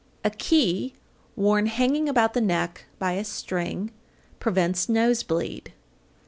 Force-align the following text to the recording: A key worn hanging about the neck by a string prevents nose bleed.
A 0.25 0.31
key 0.31 0.95
worn 1.35 1.67
hanging 1.67 2.09
about 2.09 2.33
the 2.33 2.41
neck 2.41 2.85
by 2.97 3.11
a 3.11 3.23
string 3.23 3.91
prevents 4.39 4.89
nose 4.89 5.21
bleed. 5.21 5.73